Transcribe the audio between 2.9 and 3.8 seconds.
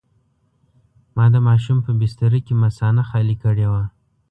خالي کړې